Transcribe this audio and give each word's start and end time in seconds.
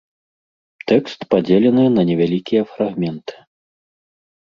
Тэкст 0.91 1.19
падзелены 1.35 1.85
на 1.99 2.07
невялікія 2.13 2.67
фрагменты. 2.73 3.33